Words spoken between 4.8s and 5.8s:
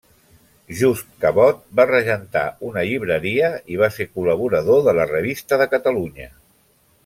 de la Revista de